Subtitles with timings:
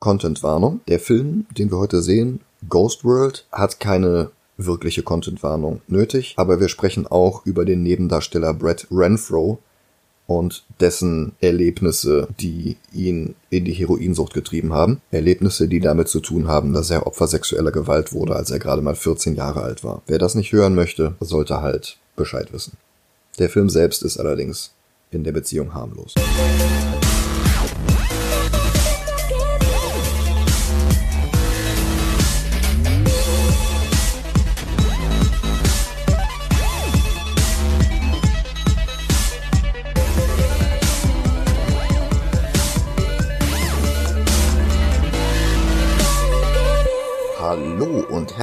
[0.00, 0.80] Contentwarnung.
[0.88, 6.68] Der Film, den wir heute sehen, Ghost World, hat keine wirkliche Contentwarnung nötig, aber wir
[6.68, 9.58] sprechen auch über den Nebendarsteller Brett Renfro
[10.26, 15.00] und dessen Erlebnisse, die ihn in die Heroinsucht getrieben haben.
[15.10, 18.82] Erlebnisse, die damit zu tun haben, dass er Opfer sexueller Gewalt wurde, als er gerade
[18.82, 20.02] mal 14 Jahre alt war.
[20.06, 22.74] Wer das nicht hören möchte, sollte halt Bescheid wissen.
[23.38, 24.72] Der Film selbst ist allerdings
[25.10, 26.14] in der Beziehung harmlos.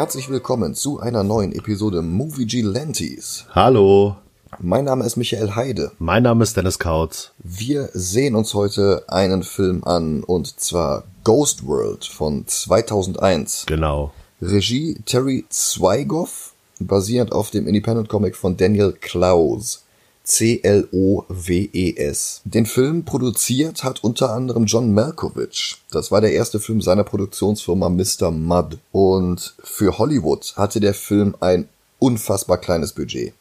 [0.08, 3.44] Herzlich willkommen zu einer neuen Episode Movie Gelantes.
[3.54, 4.16] Hallo,
[4.58, 5.92] Mein Name ist Michael Heide.
[6.00, 7.32] mein Name ist Dennis Kautz.
[7.40, 13.66] Wir sehen uns heute einen Film an und zwar Ghost World von 2001.
[13.66, 14.14] Genau.
[14.42, 19.84] Regie Terry Zweigoff, basierend auf dem Independent Comic von Daniel Klaus.
[20.28, 21.22] C-L-O-W-E-S.
[22.44, 25.78] Den Film produziert hat unter anderem John Malkovich.
[25.90, 28.32] Das war der erste Film seiner Produktionsfirma Mr.
[28.32, 28.78] Mudd.
[28.92, 33.34] Und für Hollywood hatte der Film ein unfassbar kleines Budget.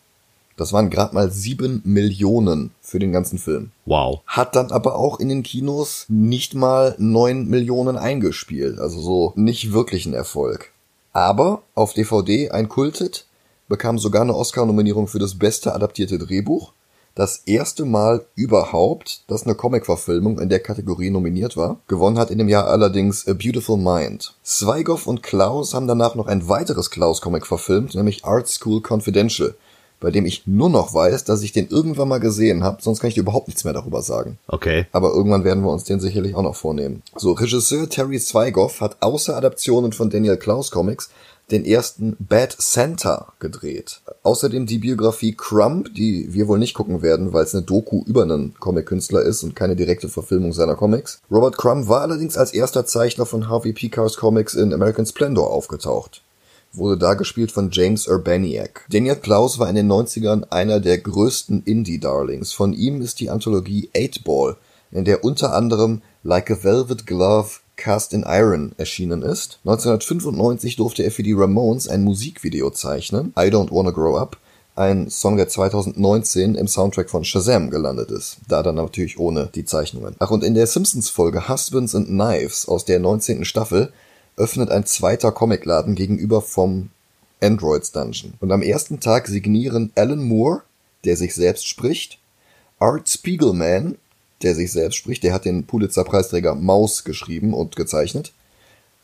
[0.57, 3.73] Das waren gerade mal sieben Millionen für den ganzen Film.
[3.85, 4.21] Wow.
[4.27, 8.79] Hat dann aber auch in den Kinos nicht mal neun Millionen eingespielt.
[8.79, 10.71] Also so nicht wirklich ein Erfolg.
[11.13, 13.27] Aber auf DVD ein Kulthit,
[13.69, 16.73] bekam sogar eine Oscar-Nominierung für das beste adaptierte Drehbuch.
[17.17, 21.81] Das erste Mal überhaupt, dass eine Comic-Verfilmung in der Kategorie nominiert war.
[21.89, 24.35] Gewonnen hat in dem Jahr allerdings A Beautiful Mind.
[24.43, 29.55] Zweigoff und Klaus haben danach noch ein weiteres Klaus-Comic verfilmt, nämlich Art School Confidential,
[29.99, 33.09] bei dem ich nur noch weiß, dass ich den irgendwann mal gesehen habe, sonst kann
[33.09, 34.39] ich dir überhaupt nichts mehr darüber sagen.
[34.47, 34.85] Okay.
[34.93, 37.03] Aber irgendwann werden wir uns den sicherlich auch noch vornehmen.
[37.17, 41.09] So, Regisseur Terry Zweigoff hat außer Adaptionen von Daniel Klaus Comics
[41.51, 44.01] den ersten Bad Santa gedreht.
[44.23, 48.23] Außerdem die Biografie Crumb, die wir wohl nicht gucken werden, weil es eine Doku über
[48.23, 51.21] einen Comic-Künstler ist und keine direkte Verfilmung seiner Comics.
[51.31, 56.23] Robert Crumb war allerdings als erster Zeichner von Harvey Pekars Comics in American Splendor aufgetaucht
[56.77, 58.87] wurde da gespielt von James Urbaniak.
[58.91, 62.53] Daniel Klaus war in den 90ern einer der größten Indie-Darlings.
[62.53, 64.57] Von ihm ist die Anthologie 8 Ball,
[64.91, 69.59] in der unter anderem Like a Velvet Glove Cast in Iron erschienen ist.
[69.65, 74.39] 1995 durfte er für die Ramones ein Musikvideo zeichnen, I Don't Wanna Grow Up,
[74.77, 78.39] ein Song, der 2019 im Soundtrack von Shazam gelandet ist.
[78.49, 80.17] Da dann natürlich ohne die Zeichnungen.
[80.19, 83.45] Ach, und in der Simpsons-Folge Husbands and Knives aus der 19.
[83.45, 83.93] Staffel
[84.37, 86.91] öffnet ein zweiter Comicladen gegenüber vom
[87.41, 88.35] Androids Dungeon.
[88.41, 90.63] Und am ersten Tag signieren Alan Moore,
[91.05, 92.19] der sich selbst spricht,
[92.79, 93.97] Art Spiegelman,
[94.43, 98.33] der sich selbst spricht, der hat den Pulitzer-Preisträger Maus geschrieben und gezeichnet,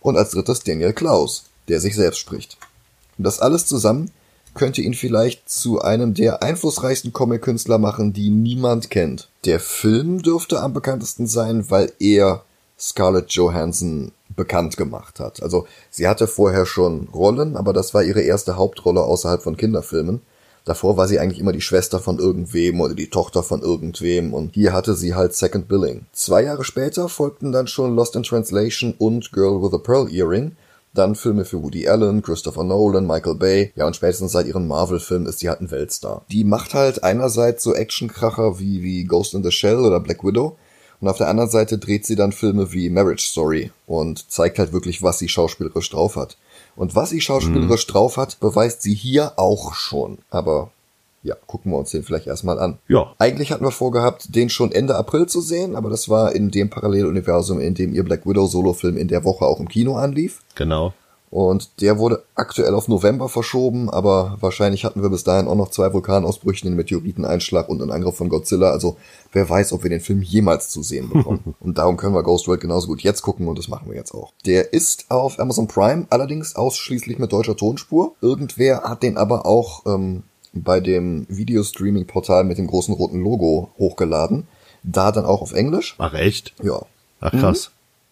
[0.01, 2.59] und als drittes Daniel Klaus, der sich selbst spricht.
[3.19, 4.11] Und das alles zusammen
[4.55, 9.29] könnte ihn vielleicht zu einem der einflussreichsten Comic-Künstler machen, die niemand kennt.
[9.45, 12.45] Der Film dürfte am bekanntesten sein, weil er
[12.79, 15.43] Scarlett Johansson bekannt gemacht hat.
[15.43, 20.21] Also sie hatte vorher schon Rollen, aber das war ihre erste Hauptrolle außerhalb von Kinderfilmen.
[20.65, 24.55] Davor war sie eigentlich immer die Schwester von irgendwem oder die Tochter von irgendwem und
[24.55, 26.07] hier hatte sie halt Second Billing.
[26.13, 30.57] Zwei Jahre später folgten dann schon Lost in Translation und Girl with a Pearl Earring.
[30.95, 33.73] Dann Filme für Woody Allen, Christopher Nolan, Michael Bay.
[33.77, 36.25] Ja, und spätestens seit ihren Marvel-Filmen ist sie halt ein Weltstar.
[36.31, 40.57] Die macht halt einerseits so Actionkracher wie, wie Ghost in the Shell oder Black Widow.
[41.01, 44.73] Und auf der anderen Seite dreht sie dann Filme wie Marriage Story und zeigt halt
[44.73, 46.37] wirklich, was sie schauspielerisch drauf hat.
[46.77, 47.93] Und was sie schauspielerisch mhm.
[47.93, 50.19] drauf hat, beweist sie hier auch schon.
[50.31, 50.71] Aber
[51.23, 52.79] ja, gucken wir uns den vielleicht erstmal an.
[52.89, 53.15] Ja.
[53.19, 56.69] Eigentlich hatten wir vorgehabt, den schon Ende April zu sehen, aber das war in dem
[56.69, 60.41] Paralleluniversum, in dem ihr Black Widow Solo-Film in der Woche auch im Kino anlief.
[60.55, 60.93] Genau.
[61.33, 65.71] Und der wurde aktuell auf November verschoben, aber wahrscheinlich hatten wir bis dahin auch noch
[65.71, 68.71] zwei Vulkanausbrüche, einen Meteoriteneinschlag und einen Angriff von Godzilla.
[68.71, 68.99] Also
[69.33, 71.55] wer weiß, ob wir den Film jemals zu sehen bekommen.
[71.61, 74.13] und darum können wir Ghost World genauso gut jetzt gucken und das machen wir jetzt
[74.13, 74.35] auch.
[74.45, 78.15] Der ist auf Amazon Prime, allerdings ausschließlich mit deutscher Tonspur.
[78.21, 84.49] Irgendwer hat den aber auch ähm, bei dem Videostreaming-Portal mit dem großen roten Logo hochgeladen.
[84.83, 85.95] Da dann auch auf Englisch.
[85.97, 86.53] Ach echt?
[86.63, 86.83] Ja.
[87.23, 87.71] Ach krass.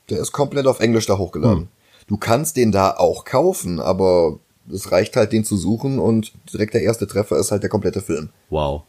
[0.09, 1.59] Der ist komplett auf Englisch da hochgeladen.
[1.65, 1.69] Hm.
[2.11, 6.75] Du kannst den da auch kaufen, aber es reicht halt, den zu suchen und direkt
[6.75, 8.31] der erste Treffer ist halt der komplette Film.
[8.49, 8.83] Wow.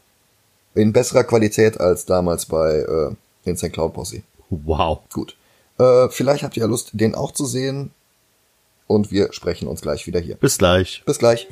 [0.74, 3.14] In besserer Qualität als damals bei äh,
[3.44, 4.22] Insane Cloud Posse.
[4.50, 5.02] Wow.
[5.12, 5.36] Gut.
[5.78, 7.92] Äh, vielleicht habt ihr ja Lust, den auch zu sehen.
[8.88, 10.34] Und wir sprechen uns gleich wieder hier.
[10.34, 11.04] Bis gleich.
[11.06, 11.46] Bis gleich.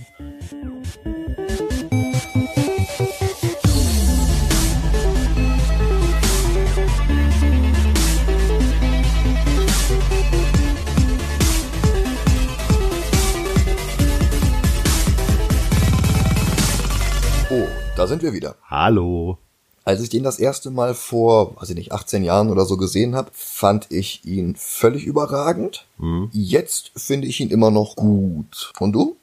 [18.00, 18.56] Da sind wir wieder.
[18.64, 19.36] Hallo.
[19.84, 23.14] Als ich den das erste Mal vor, weiß ich nicht, 18 Jahren oder so gesehen
[23.14, 25.86] habe, fand ich ihn völlig überragend.
[26.32, 28.72] Jetzt finde ich ihn immer noch gut.
[28.80, 29.18] Und du?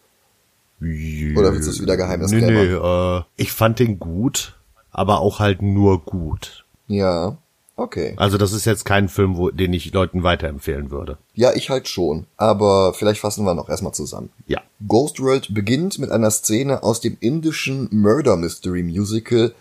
[0.79, 4.59] Oder willst du es wieder Geheimnis Nee, nee, äh, ich fand den gut,
[4.91, 6.63] aber auch halt nur gut.
[6.85, 7.35] Ja,
[7.77, 8.13] okay.
[8.17, 11.17] Also das ist jetzt kein Film, wo, den ich Leuten weiterempfehlen würde.
[11.33, 12.25] Ja, ich halt schon.
[12.35, 14.29] Aber vielleicht fassen wir noch erstmal zusammen.
[14.47, 14.61] Ja.
[14.87, 19.53] Ghost World beginnt mit einer Szene aus dem indischen Murder Mystery Musical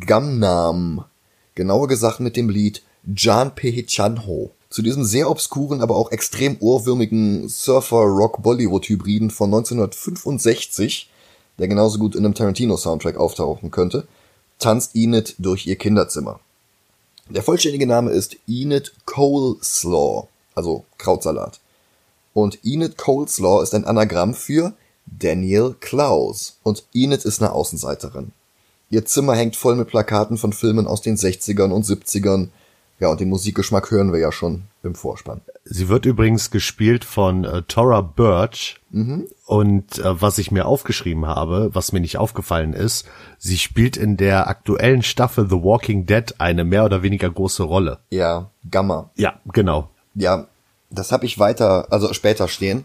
[0.00, 1.04] Gamnam.
[1.54, 4.50] Genauer gesagt mit dem Lied Jan Pehichanho.
[4.68, 11.10] Zu diesem sehr obskuren, aber auch extrem ohrwürmigen Surfer-Rock-Bollywood-Hybriden von 1965,
[11.58, 14.06] der genauso gut in einem Tarantino-Soundtrack auftauchen könnte,
[14.60, 16.38] tanzt Enid durch ihr Kinderzimmer.
[17.30, 21.60] Der vollständige Name ist Enid Coleslaw, also Krautsalat.
[22.34, 24.72] Und Enid Coleslaw ist ein Anagramm für
[25.06, 26.56] Daniel Klaus.
[26.64, 28.32] Und Enid ist eine Außenseiterin.
[28.90, 32.48] Ihr Zimmer hängt voll mit Plakaten von Filmen aus den 60ern und 70ern.
[33.00, 35.40] Ja, und den Musikgeschmack hören wir ja schon im Vorspann.
[35.64, 38.78] Sie wird übrigens gespielt von äh, Tora Birch.
[39.46, 43.06] Und äh, was ich mir aufgeschrieben habe, was mir nicht aufgefallen ist,
[43.38, 48.00] sie spielt in der aktuellen Staffel The Walking Dead eine mehr oder weniger große Rolle.
[48.10, 49.10] Ja, Gamma.
[49.16, 49.88] Ja, genau.
[50.14, 50.46] Ja,
[50.90, 52.84] das habe ich weiter, also später stehen.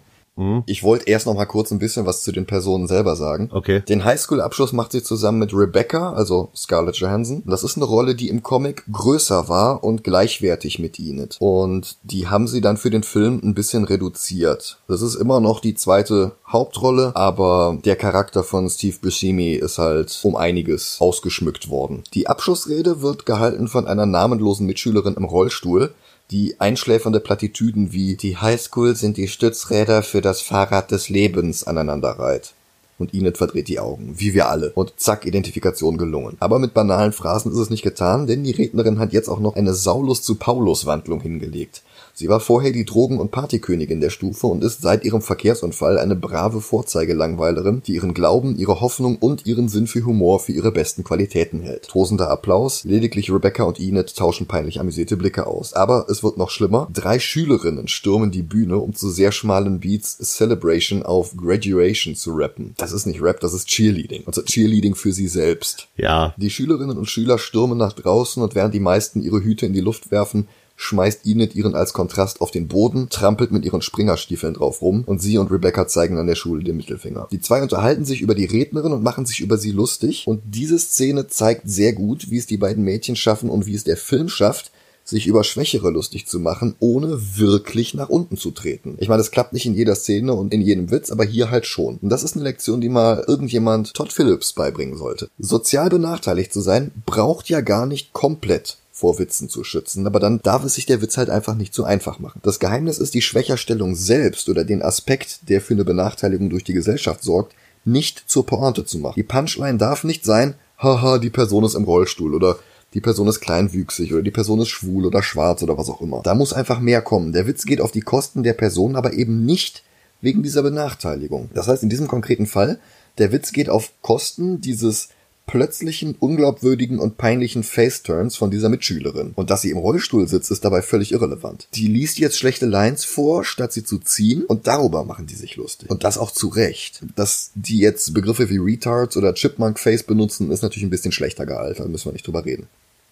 [0.66, 3.50] Ich wollte erst noch mal kurz ein bisschen was zu den Personen selber sagen.
[3.54, 3.82] Okay.
[3.82, 7.44] Den Highschool-Abschluss macht sie zusammen mit Rebecca, also Scarlett Johansson.
[7.46, 11.38] Das ist eine Rolle, die im Comic größer war und gleichwertig mit Enid.
[11.40, 14.80] Und die haben sie dann für den Film ein bisschen reduziert.
[14.88, 20.20] Das ist immer noch die zweite Hauptrolle, aber der Charakter von Steve Buscemi ist halt
[20.24, 22.04] um einiges ausgeschmückt worden.
[22.14, 25.94] Die Abschlussrede wird gehalten von einer namenlosen Mitschülerin im Rollstuhl,
[26.32, 32.54] die einschläfernde Plattitüden wie die Highschool sind die Stützräder für das Fahrrad des Lebens aneinanderreiht.
[32.98, 34.72] Und Enid verdreht die Augen, wie wir alle.
[34.72, 36.38] Und zack, Identifikation gelungen.
[36.40, 39.56] Aber mit banalen Phrasen ist es nicht getan, denn die Rednerin hat jetzt auch noch
[39.56, 41.84] eine Saulus zu Paulus Wandlung hingelegt.
[42.18, 46.16] Sie war vorher die Drogen- und Partykönigin der Stufe und ist seit ihrem Verkehrsunfall eine
[46.16, 51.04] brave Vorzeigelangweilerin, die ihren Glauben, ihre Hoffnung und ihren Sinn für Humor für ihre besten
[51.04, 51.90] Qualitäten hält.
[51.90, 55.74] Tosender Applaus, lediglich Rebecca und Enid tauschen peinlich amüsierte Blicke aus.
[55.74, 56.88] Aber es wird noch schlimmer.
[56.94, 62.76] Drei Schülerinnen stürmen die Bühne, um zu sehr schmalen Beats Celebration auf Graduation zu rappen.
[62.78, 64.24] Das ist nicht Rap, das ist Cheerleading.
[64.26, 65.90] Also Cheerleading für sie selbst.
[65.98, 69.74] Ja, Die Schülerinnen und Schüler stürmen nach draußen und während die meisten ihre Hüte in
[69.74, 74.56] die Luft werfen, schmeißt Enid ihren als Kontrast auf den Boden, trampelt mit ihren Springerstiefeln
[74.56, 77.28] drauf rum und sie und Rebecca zeigen an der Schule den Mittelfinger.
[77.32, 80.80] Die zwei unterhalten sich über die Rednerin und machen sich über sie lustig und diese
[80.80, 84.30] Szene zeigt sehr gut, wie es die beiden Mädchen schaffen und wie es der Film
[84.30, 84.72] schafft,
[85.06, 88.96] sich über Schwächere lustig zu machen, ohne wirklich nach unten zu treten.
[89.00, 91.68] Ich meine, das klappt nicht in jeder Szene und in jedem Witz, aber hier halt
[91.68, 91.98] schon.
[91.98, 95.30] Und das ist eine Lektion, die mal irgendjemand Todd Phillips beibringen sollte.
[95.38, 100.40] Sozial benachteiligt zu sein, braucht ja gar nicht komplett vor Witzen zu schützen, aber dann
[100.42, 102.40] darf es sich der Witz halt einfach nicht so einfach machen.
[102.44, 106.74] Das Geheimnis ist die Schwächerstellung selbst oder den Aspekt, der für eine Benachteiligung durch die
[106.74, 109.16] Gesellschaft sorgt, nicht zur Pointe zu machen.
[109.18, 112.58] Die Punchline darf nicht sein, haha, die Person ist im Rollstuhl oder
[112.94, 116.22] die Person ist kleinwüchsig oder die Person ist schwul oder schwarz oder was auch immer.
[116.24, 117.34] Da muss einfach mehr kommen.
[117.34, 119.84] Der Witz geht auf die Kosten der Person, aber eben nicht
[120.22, 121.50] wegen dieser Benachteiligung.
[121.54, 122.80] Das heißt, in diesem konkreten Fall,
[123.18, 125.10] der Witz geht auf Kosten dieses
[125.46, 129.34] plötzlichen, unglaubwürdigen und peinlichen Face-Turns von dieser Mitschülerin.
[129.36, 131.68] Und dass sie im Rollstuhl sitzt, ist dabei völlig irrelevant.
[131.74, 135.56] Die liest jetzt schlechte Lines vor, statt sie zu ziehen, und darüber machen die sich
[135.56, 135.90] lustig.
[135.90, 137.02] Und das auch zu Recht.
[137.16, 141.90] Dass die jetzt Begriffe wie Retards oder Chipmunk-Face benutzen, ist natürlich ein bisschen schlechter gealtert,
[141.90, 142.68] müssen wir nicht drüber reden.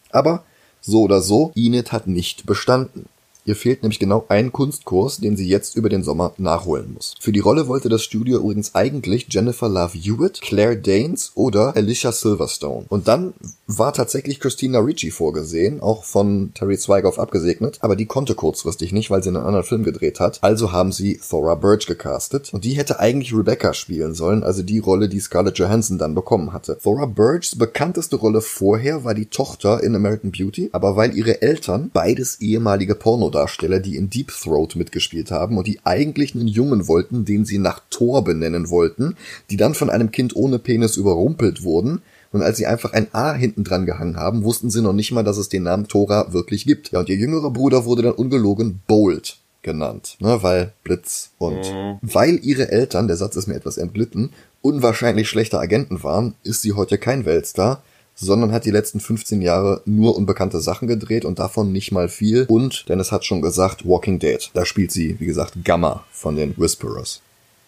[0.10, 0.44] Aber
[0.82, 3.06] so oder so, Enid hat nicht bestanden.
[3.46, 7.16] Ihr fehlt nämlich genau ein Kunstkurs, den sie jetzt über den Sommer nachholen muss.
[7.20, 12.12] Für die Rolle wollte das Studio übrigens eigentlich Jennifer Love Hewitt, Claire Danes oder Alicia
[12.12, 12.86] Silverstone.
[12.90, 13.34] Und dann
[13.68, 19.10] war tatsächlich Christina Ricci vorgesehen, auch von Terry Zweigoff abgesegnet, aber die konnte kurzfristig nicht,
[19.10, 20.40] weil sie einen anderen Film gedreht hat.
[20.42, 24.80] Also haben sie Thora Birch gecastet und die hätte eigentlich Rebecca spielen sollen, also die
[24.80, 26.78] Rolle, die Scarlett Johansson dann bekommen hatte.
[26.82, 31.90] Thora Birchs bekannteste Rolle vorher war die Tochter in American Beauty, aber weil ihre Eltern
[31.94, 32.96] beides ehemalige
[33.34, 37.58] Pornodarsteller, die in Deep Throat mitgespielt haben und die eigentlich einen Jungen wollten, den sie
[37.58, 39.16] nach Thor benennen wollten,
[39.50, 43.34] die dann von einem Kind ohne Penis überrumpelt wurden, und als sie einfach ein A
[43.34, 46.66] hinten dran gehangen haben, wussten sie noch nicht mal, dass es den Namen Tora wirklich
[46.66, 46.92] gibt.
[46.92, 51.30] Ja, und ihr jüngerer Bruder wurde dann ungelogen Bold genannt, ne, weil Blitz.
[51.38, 51.72] Und
[52.02, 54.32] weil ihre Eltern, der Satz ist mir etwas entglitten,
[54.63, 57.84] unwahrscheinlich schlechte Agenten waren, ist sie heute kein Weltstar,
[58.15, 62.46] sondern hat die letzten 15 Jahre nur unbekannte Sachen gedreht und davon nicht mal viel.
[62.48, 64.50] Und, Dennis hat schon gesagt, Walking Dead.
[64.53, 67.22] Da spielt sie, wie gesagt, Gamma von den Whisperers.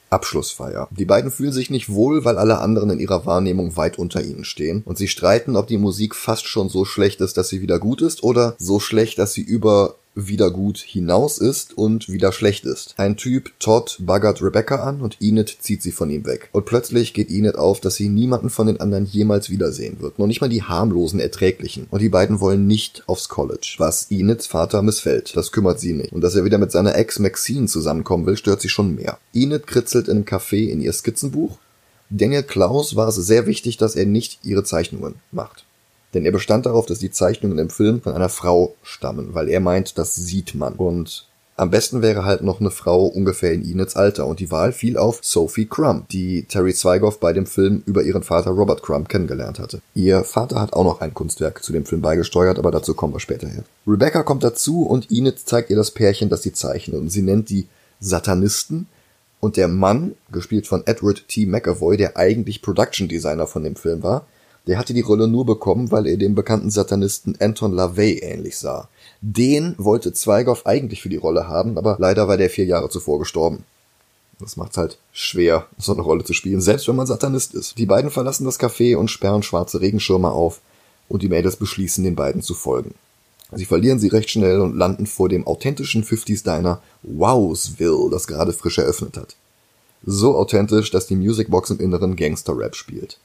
[0.09, 0.87] Abschlussfeier.
[0.91, 4.45] Die beiden fühlen sich nicht wohl, weil alle anderen in ihrer Wahrnehmung weit unter ihnen
[4.45, 7.79] stehen und sie streiten, ob die Musik fast schon so schlecht ist, dass sie wieder
[7.79, 12.65] gut ist oder so schlecht, dass sie über wieder gut hinaus ist und wieder schlecht
[12.65, 12.95] ist.
[12.98, 16.50] Ein Typ, Todd, baggert Rebecca an und Enid zieht sie von ihm weg.
[16.53, 20.17] Und plötzlich geht Enid auf, dass sie niemanden von den anderen jemals wiedersehen wird.
[20.17, 21.88] Noch nicht mal die harmlosen, erträglichen.
[21.91, 23.75] Und die beiden wollen nicht aufs College.
[23.77, 25.36] Was Enids Vater missfällt.
[25.36, 26.13] Das kümmert sie nicht.
[26.13, 29.17] Und dass er wieder mit seiner Ex Maxine zusammenkommen will, stört sie schon mehr.
[29.34, 31.57] Enid kritzelt in einem Café in ihr Skizzenbuch.
[32.10, 35.64] Daniel Klaus war es sehr wichtig, dass er nicht ihre Zeichnungen macht
[36.15, 39.60] denn er bestand darauf, dass die Zeichnungen im Film von einer Frau stammen, weil er
[39.60, 40.74] meint, das sieht man.
[40.74, 44.72] Und am besten wäre halt noch eine Frau ungefähr in Enids Alter und die Wahl
[44.74, 49.07] fiel auf Sophie Crumb, die Terry Zweigoff bei dem Film über ihren Vater Robert Crumb
[49.07, 49.81] kennengelernt hatte.
[49.93, 53.19] Ihr Vater hat auch noch ein Kunstwerk zu dem Film beigesteuert, aber dazu kommen wir
[53.22, 53.63] später her.
[53.88, 57.50] Rebecca kommt dazu und Enid zeigt ihr das Pärchen, das sie zeichnet und sie nennt
[57.50, 57.67] die
[58.00, 58.88] Satanisten
[59.39, 61.45] und der Mann, gespielt von Edward T.
[61.45, 64.25] McAvoy, der eigentlich Production Designer von dem Film war,
[64.67, 68.89] der hatte die Rolle nur bekommen, weil er dem bekannten Satanisten Anton LaVey ähnlich sah.
[69.22, 73.19] Den wollte Zweigoff eigentlich für die Rolle haben, aber leider war der vier Jahre zuvor
[73.19, 73.63] gestorben.
[74.39, 77.77] Das macht's halt schwer, so eine Rolle zu spielen, selbst wenn man Satanist ist.
[77.77, 80.62] Die beiden verlassen das Café und sperren schwarze Regenschirme auf,
[81.07, 82.95] und die Mädels beschließen, den beiden zu folgen.
[83.51, 88.53] Sie verlieren sie recht schnell und landen vor dem authentischen 50s Diner Wowsville, das gerade
[88.53, 89.36] frisch eröffnet hat.
[90.03, 93.19] So authentisch, dass die Musicbox im Inneren Gangster-Rap spielt.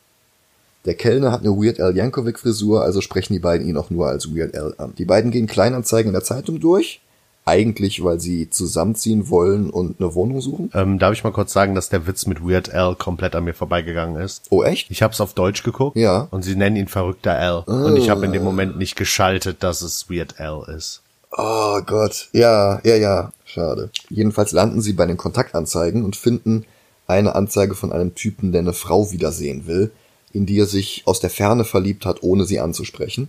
[0.86, 4.08] Der Kellner hat eine Weird Al Yankovic Frisur, also sprechen die beiden ihn auch nur
[4.08, 4.94] als Weird Al an.
[4.96, 7.00] Die beiden gehen Kleinanzeigen in der Zeitung durch.
[7.46, 10.70] Eigentlich, weil sie zusammenziehen wollen und eine Wohnung suchen.
[10.74, 13.54] Ähm, darf ich mal kurz sagen, dass der Witz mit Weird Al komplett an mir
[13.54, 14.46] vorbeigegangen ist?
[14.50, 14.90] Oh, echt?
[14.90, 15.96] Ich hab's auf Deutsch geguckt.
[15.96, 16.28] Ja.
[16.30, 17.64] Und sie nennen ihn verrückter Al.
[17.66, 17.86] Oh.
[17.86, 21.02] Und ich habe in dem Moment nicht geschaltet, dass es Weird Al ist.
[21.36, 22.28] Oh Gott.
[22.32, 23.32] Ja, ja, ja.
[23.44, 23.90] Schade.
[24.10, 26.66] Jedenfalls landen sie bei den Kontaktanzeigen und finden
[27.06, 29.90] eine Anzeige von einem Typen, der eine Frau wiedersehen will
[30.32, 33.28] in die er sich aus der Ferne verliebt hat, ohne sie anzusprechen.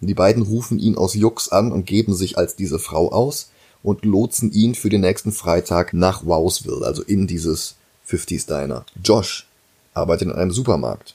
[0.00, 3.50] Die beiden rufen ihn aus Jux an und geben sich als diese Frau aus
[3.82, 7.76] und lotsen ihn für den nächsten Freitag nach Wowsville, also in dieses
[8.08, 8.84] 50s Diner.
[9.02, 9.46] Josh
[9.92, 11.14] arbeitet in einem Supermarkt.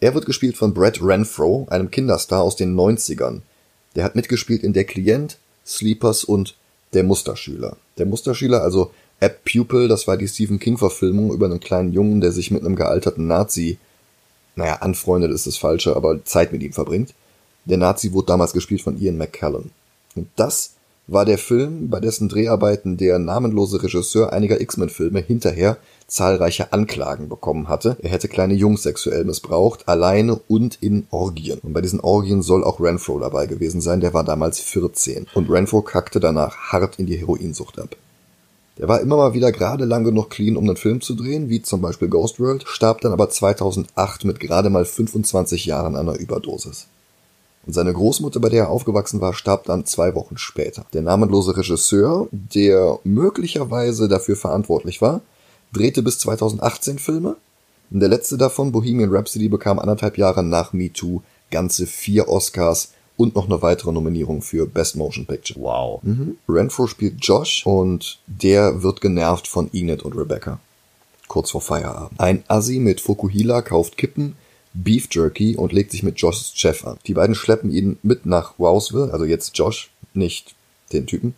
[0.00, 3.40] Er wird gespielt von Brett Renfro, einem Kinderstar aus den 90ern.
[3.96, 6.54] Der hat mitgespielt in Der Klient, Sleepers und
[6.92, 7.76] Der Musterschüler.
[7.98, 12.20] Der Musterschüler, also App Pupil, das war die Stephen King Verfilmung über einen kleinen Jungen,
[12.20, 13.78] der sich mit einem gealterten Nazi
[14.58, 17.14] naja, anfreundet ist das Falsche, aber Zeit mit ihm verbringt.
[17.64, 19.70] Der Nazi wurde damals gespielt von Ian McKellen.
[20.16, 20.74] Und das
[21.06, 27.68] war der Film, bei dessen Dreharbeiten der namenlose Regisseur einiger X-Men-Filme hinterher zahlreiche Anklagen bekommen
[27.68, 27.96] hatte.
[28.02, 31.60] Er hätte kleine Jungs sexuell missbraucht, alleine und in Orgien.
[31.62, 35.28] Und bei diesen Orgien soll auch Renfro dabei gewesen sein, der war damals 14.
[35.34, 37.94] Und Renfro kackte danach hart in die Heroinsucht ab.
[38.78, 41.62] Der war immer mal wieder gerade lang genug clean, um einen Film zu drehen, wie
[41.62, 46.86] zum Beispiel Ghost World, starb dann aber 2008 mit gerade mal 25 Jahren einer Überdosis.
[47.66, 50.86] Und seine Großmutter, bei der er aufgewachsen war, starb dann zwei Wochen später.
[50.92, 55.22] Der namenlose Regisseur, der möglicherweise dafür verantwortlich war,
[55.72, 57.36] drehte bis 2018 Filme.
[57.90, 61.20] Und der letzte davon, Bohemian Rhapsody, bekam anderthalb Jahre nach Me Too
[61.50, 65.60] ganze vier Oscars und noch eine weitere Nominierung für Best Motion Picture.
[65.60, 66.00] Wow.
[66.02, 66.38] Mhm.
[66.48, 70.60] Renfro spielt Josh und der wird genervt von Enid und Rebecca.
[71.26, 72.18] Kurz vor Feierabend.
[72.18, 74.36] Ein Assi mit Fukuhila kauft Kippen,
[74.72, 76.96] Beef Jerky und legt sich mit Joshs Chef an.
[77.06, 80.54] Die beiden schleppen ihn mit nach Wowsville, also jetzt Josh, nicht
[80.92, 81.34] den Typen,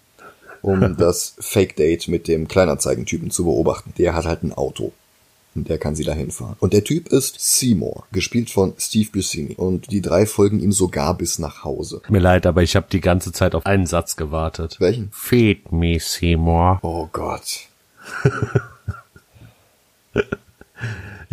[0.60, 3.94] um das Fake Date mit dem Kleinanzeigentypen zu beobachten.
[3.96, 4.92] Der hat halt ein Auto.
[5.54, 6.57] Und der kann sie dahin fahren.
[6.61, 9.54] Und der Typ ist Seymour, gespielt von Steve Buscemi.
[9.54, 12.02] Und die drei folgen ihm sogar bis nach Hause.
[12.09, 14.76] Mir leid, aber ich habe die ganze Zeit auf einen Satz gewartet.
[14.78, 15.11] Welchen?
[15.12, 16.78] Feed me, Seymour.
[16.83, 17.66] Oh Gott.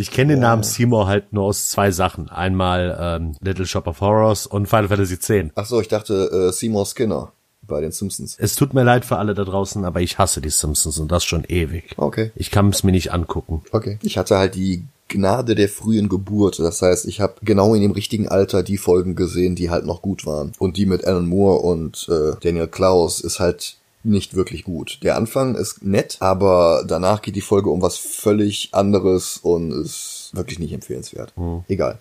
[0.00, 2.28] Ich kenne den Namen Seymour halt nur aus zwei Sachen.
[2.30, 5.52] Einmal ähm, Little Shop of Horrors und Final Fantasy X.
[5.56, 7.32] Ach so, ich dachte äh, Seymour Skinner
[7.68, 8.36] bei den Simpsons.
[8.38, 11.24] Es tut mir leid für alle da draußen, aber ich hasse die Simpsons und das
[11.24, 11.94] schon ewig.
[11.96, 12.32] Okay.
[12.34, 13.62] Ich kann es mir nicht angucken.
[13.70, 13.98] Okay.
[14.02, 16.58] Ich hatte halt die Gnade der frühen Geburt.
[16.58, 20.02] Das heißt, ich habe genau in dem richtigen Alter die Folgen gesehen, die halt noch
[20.02, 20.52] gut waren.
[20.58, 25.00] Und die mit Alan Moore und äh, Daniel Klaus ist halt nicht wirklich gut.
[25.02, 30.30] Der Anfang ist nett, aber danach geht die Folge um was völlig anderes und ist
[30.32, 31.32] wirklich nicht empfehlenswert.
[31.36, 31.64] Mhm.
[31.68, 31.98] Egal.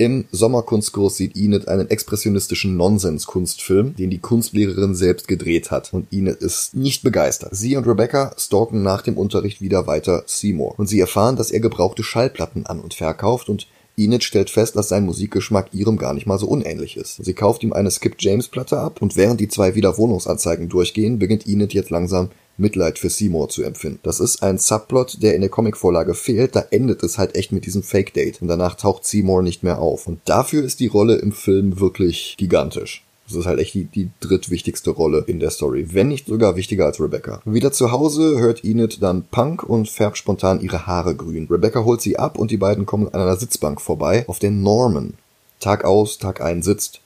[0.00, 5.92] Im Sommerkunstkurs sieht Enid einen expressionistischen Nonsens-Kunstfilm, den die Kunstlehrerin selbst gedreht hat.
[5.92, 7.54] Und Enid ist nicht begeistert.
[7.54, 10.78] Sie und Rebecca stalken nach dem Unterricht wieder weiter Seymour.
[10.78, 13.66] Und sie erfahren, dass er gebrauchte Schallplatten an- und verkauft und
[13.98, 17.22] Enid stellt fest, dass sein Musikgeschmack ihrem gar nicht mal so unähnlich ist.
[17.22, 21.18] Sie kauft ihm eine Skip James Platte ab und während die zwei wieder Wohnungsanzeigen durchgehen,
[21.18, 22.30] beginnt Enid jetzt langsam
[22.60, 24.00] Mitleid für Seymour zu empfinden.
[24.02, 26.54] Das ist ein Subplot, der in der Comicvorlage fehlt.
[26.54, 28.40] Da endet es halt echt mit diesem Fake-Date.
[28.42, 30.06] Und danach taucht Seymour nicht mehr auf.
[30.06, 33.04] Und dafür ist die Rolle im Film wirklich gigantisch.
[33.26, 36.86] Das ist halt echt die, die drittwichtigste Rolle in der Story, wenn nicht sogar wichtiger
[36.86, 37.40] als Rebecca.
[37.44, 41.46] Wieder zu Hause hört Enid dann Punk und färbt spontan ihre Haare grün.
[41.48, 45.14] Rebecca holt sie ab und die beiden kommen an einer Sitzbank vorbei, auf der Norman
[45.60, 47.00] Tag aus, Tag ein sitzt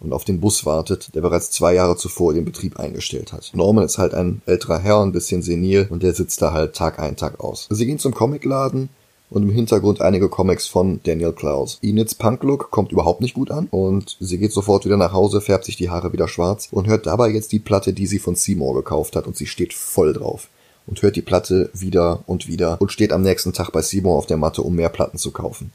[0.00, 3.50] und auf den Bus wartet, der bereits zwei Jahre zuvor den Betrieb eingestellt hat.
[3.54, 6.98] Norman ist halt ein älterer Herr, ein bisschen senil und der sitzt da halt Tag
[6.98, 7.68] ein, Tag aus.
[7.70, 8.88] Sie gehen zum Comicladen
[9.30, 11.78] und im Hintergrund einige Comics von Daniel Klaus.
[11.82, 15.64] Enid's Punk-Look kommt überhaupt nicht gut an und sie geht sofort wieder nach Hause, färbt
[15.64, 18.74] sich die Haare wieder schwarz und hört dabei jetzt die Platte, die sie von Seymour
[18.74, 20.48] gekauft hat und sie steht voll drauf
[20.86, 24.26] und hört die Platte wieder und wieder und steht am nächsten Tag bei Seymour auf
[24.26, 25.72] der Matte, um mehr Platten zu kaufen.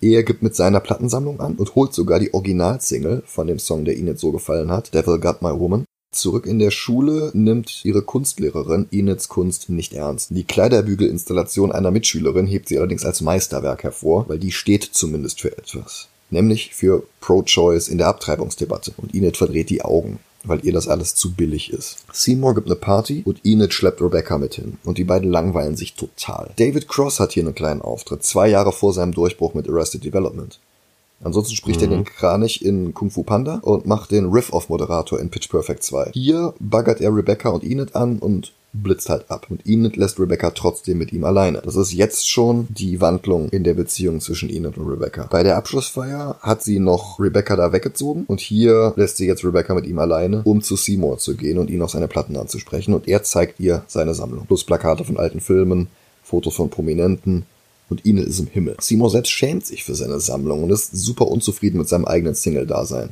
[0.00, 3.96] Er gibt mit seiner Plattensammlung an und holt sogar die Originalsingle von dem Song, der
[3.96, 5.84] Enid so gefallen hat, Devil Got My Woman.
[6.12, 10.30] Zurück in der Schule nimmt ihre Kunstlehrerin Enids Kunst nicht ernst.
[10.30, 15.56] Die Kleiderbügelinstallation einer Mitschülerin hebt sie allerdings als Meisterwerk hervor, weil die steht zumindest für
[15.58, 16.08] etwas.
[16.30, 18.92] Nämlich für Pro-Choice in der Abtreibungsdebatte.
[18.96, 21.98] Und Enid verdreht die Augen weil ihr das alles zu billig ist.
[22.12, 24.78] Seymour gibt eine Party und Enid schleppt Rebecca mit hin.
[24.84, 26.50] Und die beiden langweilen sich total.
[26.56, 30.58] David Cross hat hier einen kleinen Auftritt, zwei Jahre vor seinem Durchbruch mit Arrested Development.
[31.22, 31.86] Ansonsten spricht mhm.
[31.86, 36.10] er den Kranich in Kung Fu Panda und macht den Riff-Off-Moderator in Pitch Perfect 2.
[36.12, 39.46] Hier baggert er Rebecca und Enid an und blitzt halt ab.
[39.48, 41.62] Und Enid lässt Rebecca trotzdem mit ihm alleine.
[41.64, 45.26] Das ist jetzt schon die Wandlung in der Beziehung zwischen Enid und Rebecca.
[45.30, 49.74] Bei der Abschlussfeier hat sie noch Rebecca da weggezogen und hier lässt sie jetzt Rebecca
[49.74, 52.94] mit ihm alleine, um zu Seymour zu gehen und ihn auf seine Platten anzusprechen.
[52.94, 54.46] Und er zeigt ihr seine Sammlung.
[54.46, 55.88] Plus Plakate von alten Filmen,
[56.22, 57.46] Fotos von Prominenten,
[57.90, 58.76] und Enid ist im Himmel.
[58.80, 63.10] Seymour selbst schämt sich für seine Sammlung und ist super unzufrieden mit seinem eigenen Single-Dasein.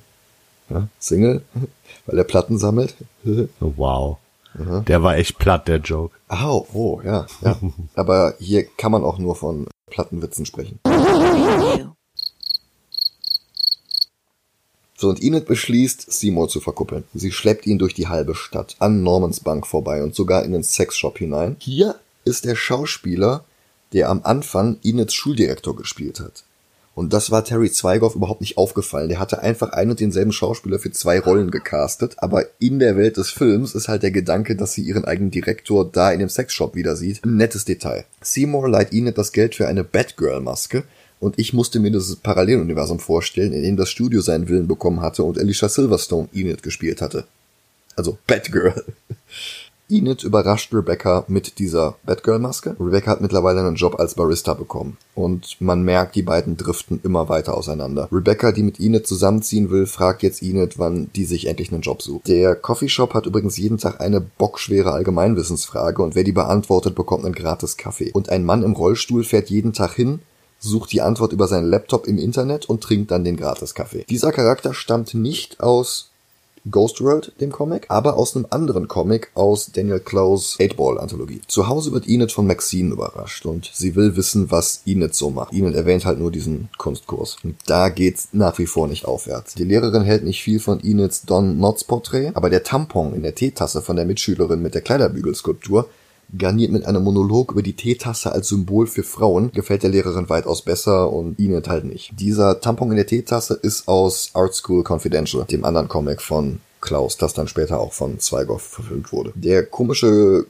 [0.68, 1.42] Ja, Single?
[2.06, 2.94] Weil er Platten sammelt?
[3.60, 4.18] wow.
[4.58, 4.84] Mhm.
[4.86, 6.14] Der war echt platt, der Joke.
[6.28, 7.58] Au, oh, ja, ja.
[7.94, 10.80] Aber hier kann man auch nur von Plattenwitzen sprechen.
[14.99, 17.04] So, und Enid beschließt, Seymour zu verkuppeln.
[17.12, 20.62] Sie schleppt ihn durch die halbe Stadt, an Normans Bank vorbei und sogar in den
[20.62, 21.56] Sexshop hinein.
[21.58, 23.45] Hier ist der Schauspieler,
[23.92, 26.45] der am Anfang Enid's Schuldirektor gespielt hat.
[26.97, 29.11] Und das war Terry Zweigoff überhaupt nicht aufgefallen.
[29.11, 32.15] Der hatte einfach einen und denselben Schauspieler für zwei Rollen gecastet.
[32.17, 35.85] Aber in der Welt des Films ist halt der Gedanke, dass sie ihren eigenen Direktor
[35.85, 37.23] da in dem Sexshop wieder sieht.
[37.23, 38.06] Ein nettes Detail.
[38.23, 40.85] Seymour leiht Enid das Geld für eine Batgirl-Maske.
[41.21, 45.23] Und ich musste mir dieses Paralleluniversum vorstellen, in dem das Studio seinen Willen bekommen hatte
[45.23, 47.26] und Alicia Silverstone Enid gespielt hatte.
[47.95, 48.87] Also Batgirl.
[49.88, 52.76] Enid überrascht Rebecca mit dieser Batgirl-Maske.
[52.80, 54.96] Rebecca hat mittlerweile einen Job als Barista bekommen.
[55.14, 58.08] Und man merkt, die beiden driften immer weiter auseinander.
[58.10, 62.02] Rebecca, die mit Enid zusammenziehen will, fragt jetzt Enid, wann die sich endlich einen Job
[62.02, 62.26] sucht.
[62.26, 67.34] Der Coffeeshop hat übrigens jeden Tag eine bockschwere Allgemeinwissensfrage und wer die beantwortet, bekommt einen
[67.34, 68.10] gratis Kaffee.
[68.12, 70.20] Und ein Mann im Rollstuhl fährt jeden Tag hin,
[70.58, 74.04] sucht die Antwort über seinen Laptop im Internet und trinkt dann den Gratis-Kaffee.
[74.08, 76.10] Dieser Charakter stammt nicht aus
[76.71, 81.41] Ghost World, dem Comic, aber aus einem anderen Comic aus Daniel Close 8-Ball-Anthologie.
[81.47, 85.52] Zu Hause wird Enid von Maxine überrascht und sie will wissen, was Enid so macht.
[85.52, 87.37] Enid erwähnt halt nur diesen Kunstkurs.
[87.45, 89.55] Und da geht's nach wie vor nicht aufwärts.
[89.55, 93.35] Die Lehrerin hält nicht viel von Enids Don Knotts Porträt, aber der Tampon in der
[93.35, 95.89] Teetasse von der Mitschülerin mit der Kleiderbügelskulptur
[96.36, 100.62] garniert mit einem Monolog über die Teetasse als Symbol für Frauen, gefällt der Lehrerin weitaus
[100.62, 102.12] besser und ihnen halt nicht.
[102.19, 107.17] Dieser Tampon in der Teetasse ist aus Art School Confidential, dem anderen Comic von Klaus,
[107.17, 109.32] das dann später auch von Zweigoff verfilmt wurde.
[109.34, 110.47] Der komische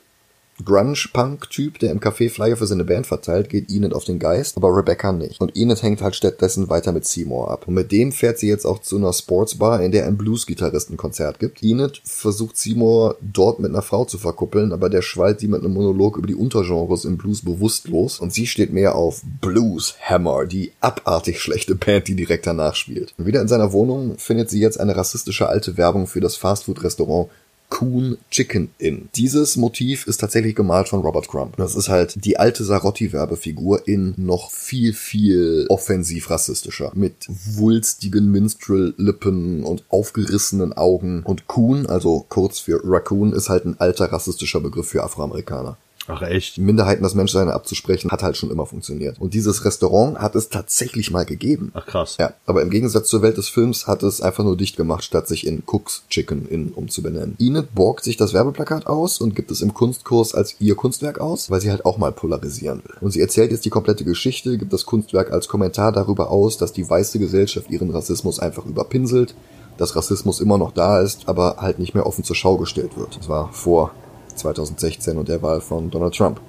[0.64, 4.76] Grunge-Punk-Typ, der im Café Flyer für seine Band verteilt, geht Enid auf den Geist, aber
[4.76, 5.40] Rebecca nicht.
[5.40, 7.68] Und Enid hängt halt stattdessen weiter mit Seymour ab.
[7.68, 11.62] Und mit dem fährt sie jetzt auch zu einer Sportsbar, in der ein Blues-Gitarristen-Konzert gibt.
[11.62, 15.74] Enid versucht Seymour dort mit einer Frau zu verkuppeln, aber der schwallt sie mit einem
[15.74, 18.20] Monolog über die Untergenres im Blues bewusstlos.
[18.20, 23.14] Und sie steht mehr auf Blues Hammer, die abartig schlechte Band, die direkt danach spielt.
[23.18, 27.28] Und wieder in seiner Wohnung findet sie jetzt eine rassistische alte Werbung für das Fastfood-Restaurant
[27.68, 29.08] Coon Chicken Inn.
[29.16, 31.56] Dieses Motiv ist tatsächlich gemalt von Robert Crumb.
[31.56, 36.92] Das ist halt die alte Sarotti-Werbefigur in noch viel, viel offensiv rassistischer.
[36.94, 41.22] Mit wulstigen Minstrel-Lippen und aufgerissenen Augen.
[41.24, 45.76] Und Coon, also kurz für Raccoon, ist halt ein alter rassistischer Begriff für Afroamerikaner.
[46.08, 46.58] Ach echt?
[46.58, 49.20] Minderheiten das Menschsein abzusprechen, hat halt schon immer funktioniert.
[49.20, 51.72] Und dieses Restaurant hat es tatsächlich mal gegeben.
[51.74, 52.16] Ach krass.
[52.18, 55.28] Ja, aber im Gegensatz zur Welt des Films hat es einfach nur dicht gemacht, statt
[55.28, 57.36] sich in Cooks Chicken Inn umzubenennen.
[57.38, 61.50] Enid borgt sich das Werbeplakat aus und gibt es im Kunstkurs als ihr Kunstwerk aus,
[61.50, 62.96] weil sie halt auch mal polarisieren will.
[63.00, 66.72] Und sie erzählt jetzt die komplette Geschichte, gibt das Kunstwerk als Kommentar darüber aus, dass
[66.72, 69.34] die weiße Gesellschaft ihren Rassismus einfach überpinselt,
[69.76, 73.18] dass Rassismus immer noch da ist, aber halt nicht mehr offen zur Schau gestellt wird.
[73.18, 73.90] Das war vor
[74.36, 76.40] 2016 und der Wahl von Donald Trump.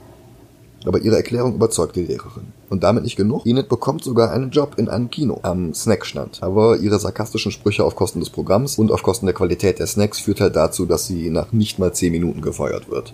[0.85, 2.53] Aber ihre Erklärung überzeugt die Lehrerin.
[2.69, 3.45] Und damit nicht genug.
[3.45, 6.41] Enid bekommt sogar einen Job in einem Kino am Snackstand.
[6.41, 10.19] Aber ihre sarkastischen Sprüche auf Kosten des Programms und auf Kosten der Qualität der Snacks
[10.19, 13.13] führt halt dazu, dass sie nach nicht mal 10 Minuten gefeuert wird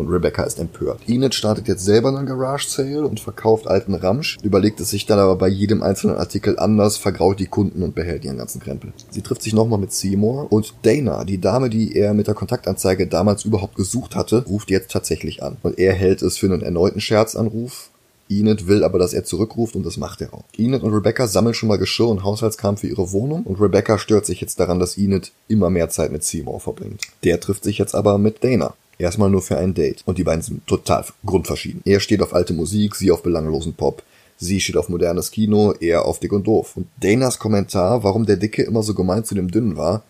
[0.00, 1.00] und Rebecca ist empört.
[1.06, 5.18] Enid startet jetzt selber einen Garage Sale und verkauft alten Ramsch, überlegt es sich dann
[5.18, 8.92] aber bei jedem einzelnen Artikel anders, vergraut die Kunden und behält ihren ganzen Krempel.
[9.10, 13.06] Sie trifft sich nochmal mit Seymour und Dana, die Dame, die er mit der Kontaktanzeige
[13.06, 15.58] damals überhaupt gesucht hatte, ruft jetzt tatsächlich an.
[15.62, 17.90] Und er hält es für einen erneuten Scherzanruf,
[18.30, 20.44] Enid will aber, dass er zurückruft und das macht er auch.
[20.56, 24.24] Enid und Rebecca sammeln schon mal Geschirr und Haushaltskram für ihre Wohnung und Rebecca stört
[24.24, 27.02] sich jetzt daran, dass Enid immer mehr Zeit mit Seymour verbringt.
[27.24, 28.74] Der trifft sich jetzt aber mit Dana.
[29.00, 30.02] Erstmal nur für ein Date.
[30.04, 31.80] Und die beiden sind total grundverschieden.
[31.86, 34.02] Er steht auf alte Musik, sie auf belanglosen Pop.
[34.36, 36.76] Sie steht auf modernes Kino, er auf dick und doof.
[36.76, 40.02] Und Danas Kommentar, warum der Dicke immer so gemein zu dem Dünnen war,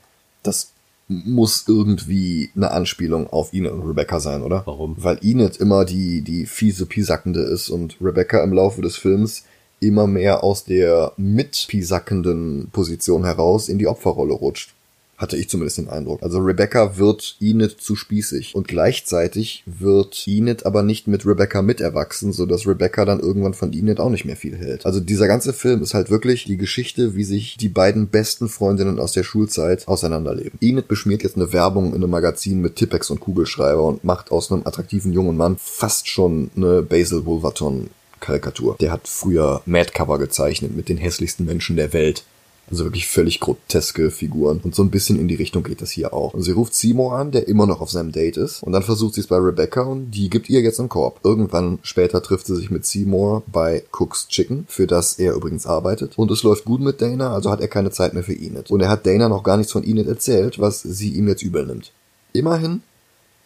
[0.43, 0.73] das
[1.07, 4.63] muss irgendwie eine Anspielung auf Enid und Rebecca sein, oder?
[4.67, 4.97] Warum?
[4.99, 9.45] Weil Enid immer die, die fiese Pisackende ist und Rebecca im Laufe des Films
[9.81, 14.75] immer mehr aus der mitpisackenden Position heraus in die Opferrolle rutscht.
[15.21, 16.23] Hatte ich zumindest den Eindruck.
[16.23, 18.55] Also Rebecca wird Enid zu spießig.
[18.55, 24.01] Und gleichzeitig wird Enid aber nicht mit Rebecca miterwachsen, sodass Rebecca dann irgendwann von Enid
[24.01, 24.87] auch nicht mehr viel hält.
[24.87, 28.99] Also dieser ganze Film ist halt wirklich die Geschichte, wie sich die beiden besten Freundinnen
[28.99, 30.59] aus der Schulzeit auseinanderleben.
[30.63, 34.51] Enid beschmiert jetzt eine Werbung in einem Magazin mit Tippex und Kugelschreiber und macht aus
[34.51, 38.77] einem attraktiven jungen Mann fast schon eine Basil Wolverton Karikatur.
[38.81, 42.25] Der hat früher Madcover gezeichnet mit den hässlichsten Menschen der Welt.
[42.71, 44.61] Also wirklich völlig groteske Figuren.
[44.63, 46.35] Und so ein bisschen in die Richtung geht das hier auch.
[46.35, 48.63] Und sie ruft Seymour an, der immer noch auf seinem Date ist.
[48.63, 51.21] Und dann versucht sie es bei Rebecca und die gibt ihr jetzt einen Korb.
[51.25, 56.17] Irgendwann später trifft sie sich mit Seymour bei Cook's Chicken, für das er übrigens arbeitet.
[56.17, 58.71] Und es läuft gut mit Dana, also hat er keine Zeit mehr für Enid.
[58.71, 61.67] Und er hat Dana noch gar nichts von Enid erzählt, was sie ihm jetzt übel
[61.67, 61.93] nimmt.
[62.33, 62.83] Immerhin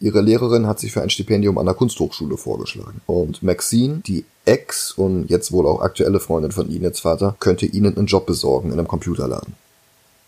[0.05, 3.01] Ihre Lehrerin hat sich für ein Stipendium an der Kunsthochschule vorgeschlagen.
[3.07, 7.97] Und Maxine, die Ex und jetzt wohl auch aktuelle Freundin von Enid's Vater, könnte Enid
[7.97, 9.55] einen Job besorgen in einem Computerladen.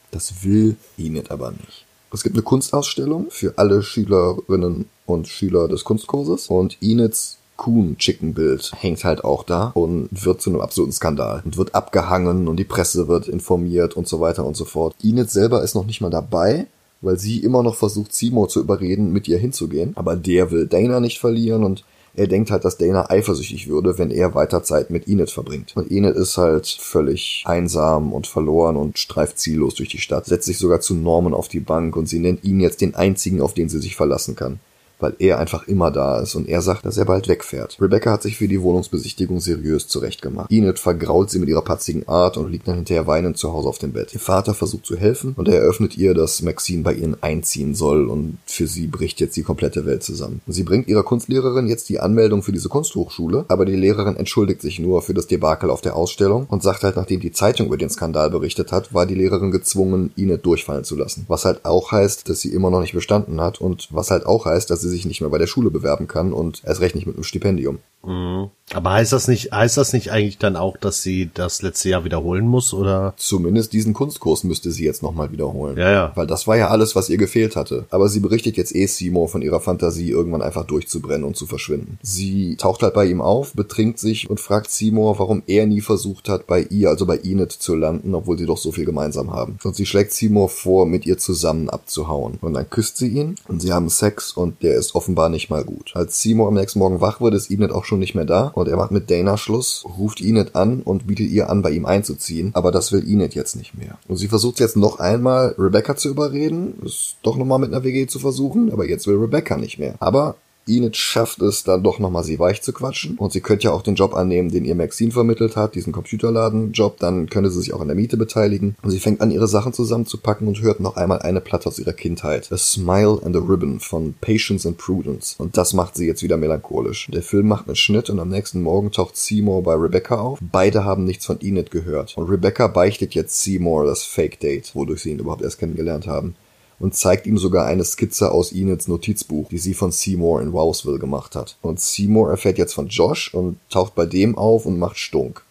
[0.10, 1.86] Das will Enid aber nicht.
[2.12, 8.34] Es gibt eine Kunstausstellung für alle Schülerinnen und Schüler des Kunstkurses und Enid's Kuhn Chicken
[8.34, 12.58] Bild hängt halt auch da und wird zu einem absoluten Skandal und wird abgehangen und
[12.58, 14.96] die Presse wird informiert und so weiter und so fort.
[15.04, 16.66] Enid selber ist noch nicht mal dabei,
[17.02, 19.94] weil sie immer noch versucht, Seymour zu überreden, mit ihr hinzugehen.
[19.96, 21.84] Aber der will Dana nicht verlieren und
[22.16, 25.74] er denkt halt, dass Dana eifersüchtig würde, wenn er weiter Zeit mit Enid verbringt.
[25.76, 30.48] Und Enid ist halt völlig einsam und verloren und streift ziellos durch die Stadt, setzt
[30.48, 33.54] sich sogar zu Norman auf die Bank und sie nennt ihn jetzt den einzigen, auf
[33.54, 34.60] den sie sich verlassen kann
[35.00, 37.78] weil er einfach immer da ist und er sagt, dass er bald wegfährt.
[37.80, 40.52] Rebecca hat sich für die Wohnungsbesichtigung seriös zurechtgemacht.
[40.52, 43.78] Enid vergrault sie mit ihrer patzigen Art und liegt dann hinterher weinend zu Hause auf
[43.78, 44.14] dem Bett.
[44.14, 48.08] Ihr Vater versucht zu helfen und er eröffnet ihr, dass Maxine bei ihnen einziehen soll
[48.08, 50.42] und für sie bricht jetzt die komplette Welt zusammen.
[50.48, 54.80] Sie bringt ihrer Kunstlehrerin jetzt die Anmeldung für diese Kunsthochschule, aber die Lehrerin entschuldigt sich
[54.80, 57.90] nur für das Debakel auf der Ausstellung und sagt halt, nachdem die Zeitung über den
[57.90, 61.26] Skandal berichtet hat, war die Lehrerin gezwungen, Enid durchfallen zu lassen.
[61.28, 64.46] Was halt auch heißt, dass sie immer noch nicht bestanden hat und was halt auch
[64.46, 67.08] heißt, dass sie sich nicht mehr bei der Schule bewerben kann und erst recht nicht
[67.08, 67.80] mit einem Stipendium.
[68.08, 68.50] Mhm.
[68.74, 72.04] Aber heißt das nicht, heißt das nicht eigentlich dann auch, dass sie das letzte Jahr
[72.04, 73.14] wiederholen muss, oder?
[73.16, 75.78] Zumindest diesen Kunstkurs müsste sie jetzt nochmal wiederholen.
[75.78, 76.12] Ja, ja.
[76.16, 77.86] Weil das war ja alles, was ihr gefehlt hatte.
[77.92, 81.98] Aber sie berichtet jetzt eh Seymour von ihrer Fantasie, irgendwann einfach durchzubrennen und zu verschwinden.
[82.02, 86.28] Sie taucht halt bei ihm auf, betrinkt sich und fragt Seymour, warum er nie versucht
[86.28, 89.60] hat, bei ihr, also bei Enid zu landen, obwohl sie doch so viel gemeinsam haben.
[89.64, 92.38] Und sie schlägt Seymour vor, mit ihr zusammen abzuhauen.
[92.42, 95.64] Und dann küsst sie ihn und sie haben Sex und der ist offenbar nicht mal
[95.64, 95.92] gut.
[95.94, 98.68] Als Seymour am nächsten Morgen wach wird, ist Enid auch schon nicht mehr da und
[98.68, 102.52] er macht mit Dana Schluss, ruft Enid an und bietet ihr an, bei ihm einzuziehen,
[102.54, 103.98] aber das will Enid jetzt nicht mehr.
[104.08, 108.08] Und sie versucht jetzt noch einmal, Rebecca zu überreden, es doch nochmal mit einer WG
[108.08, 109.96] zu versuchen, aber jetzt will Rebecca nicht mehr.
[110.00, 110.36] Aber
[110.68, 113.18] Enid schafft es dann doch nochmal, sie weich zu quatschen.
[113.18, 116.98] Und sie könnte ja auch den Job annehmen, den ihr Maxine vermittelt hat, diesen Computerladen-Job.
[117.00, 118.76] Dann könnte sie sich auch an der Miete beteiligen.
[118.82, 121.94] Und sie fängt an, ihre Sachen zusammenzupacken und hört noch einmal eine Platte aus ihrer
[121.94, 122.52] Kindheit.
[122.52, 125.36] A Smile and a Ribbon von Patience and Prudence.
[125.38, 127.08] Und das macht sie jetzt wieder melancholisch.
[127.12, 130.40] Der Film macht einen Schnitt und am nächsten Morgen taucht Seymour bei Rebecca auf.
[130.42, 132.18] Beide haben nichts von Enid gehört.
[132.18, 136.36] Und Rebecca beichtet jetzt Seymour das Fake-Date, wodurch sie ihn überhaupt erst kennengelernt haben
[136.80, 141.00] und zeigt ihm sogar eine Skizze aus Enids Notizbuch, die sie von Seymour in Wowsville
[141.00, 141.58] gemacht hat.
[141.62, 145.44] Und Seymour erfährt jetzt von Josh und taucht bei dem auf und macht Stunk.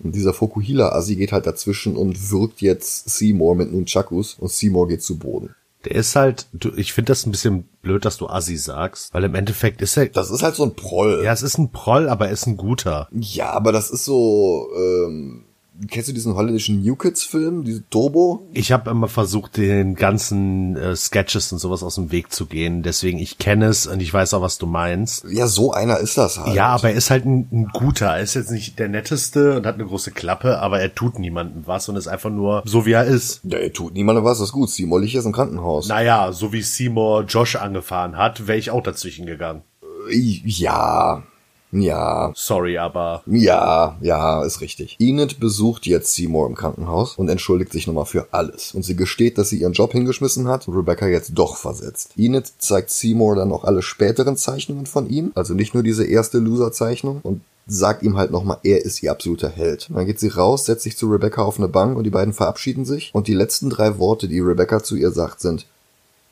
[0.00, 5.02] Und dieser Fokuhila-Assi geht halt dazwischen und wirkt jetzt Seymour mit Nunchakus und Seymour geht
[5.02, 5.54] zu Boden.
[5.84, 9.24] Der ist halt, du, ich finde das ein bisschen blöd, dass du Assi sagst, weil
[9.24, 10.06] im Endeffekt ist er.
[10.06, 11.22] Das ist halt so ein Proll.
[11.24, 13.08] Ja, es ist ein Proll, aber er ist ein guter.
[13.12, 15.44] Ja, aber das ist so, ähm,
[15.90, 18.48] kennst du diesen holländischen New Kids Film, diese Turbo?
[18.52, 22.82] Ich habe immer versucht, den ganzen äh, Sketches und sowas aus dem Weg zu gehen.
[22.82, 25.24] Deswegen, ich kenne es und ich weiß auch, was du meinst.
[25.30, 26.54] Ja, so einer ist das halt.
[26.54, 28.06] Ja, aber er ist halt ein, ein guter.
[28.06, 31.66] Er ist jetzt nicht der netteste und hat eine große Klappe, aber er tut niemandem
[31.66, 33.40] was und ist einfach nur so, wie er ist.
[33.44, 34.70] Ja, er tut niemandem was, das ist gut.
[34.70, 35.88] Seymour liegt jetzt im Krankenhaus.
[35.88, 39.62] Naja, so wie Seymour Josh angefahren hat, wäre ich auch dazwischen gegangen.
[40.10, 41.22] Äh, Ja,
[41.70, 44.96] ja, Sorry, aber ja, ja, ist richtig.
[44.98, 48.74] Enid besucht jetzt Seymour im Krankenhaus und entschuldigt sich nochmal für alles.
[48.74, 52.10] Und sie gesteht, dass sie ihren Job hingeschmissen hat und Rebecca jetzt doch versetzt.
[52.16, 56.38] Enid zeigt Seymour dann auch alle späteren Zeichnungen von ihm, also nicht nur diese erste
[56.38, 59.88] Loser-Zeichnung und sagt ihm halt nochmal, er ist ihr absoluter Held.
[59.92, 62.86] Dann geht sie raus, setzt sich zu Rebecca auf eine Bank und die beiden verabschieden
[62.86, 63.10] sich.
[63.12, 65.66] Und die letzten drei Worte, die Rebecca zu ihr sagt, sind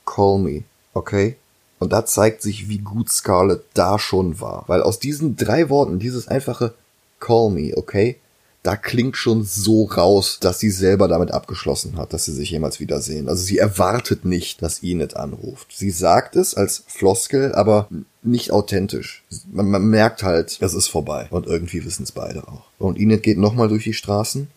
[0.07, 0.63] Call me,
[0.95, 1.37] okay?
[1.79, 4.65] Und da zeigt sich, wie gut Scarlett da schon war.
[4.67, 6.75] Weil aus diesen drei Worten, dieses einfache
[7.21, 8.17] Call me, okay?
[8.63, 12.81] Da klingt schon so raus, dass sie selber damit abgeschlossen hat, dass sie sich jemals
[12.81, 13.29] wiedersehen.
[13.29, 15.69] Also sie erwartet nicht, dass Enid anruft.
[15.71, 17.89] Sie sagt es als Floskel, aber
[18.23, 19.23] nicht authentisch.
[19.53, 21.29] Man, man merkt halt, es ist vorbei.
[21.31, 22.65] Und irgendwie wissen es beide auch.
[22.79, 24.49] Und Enid geht nochmal durch die Straßen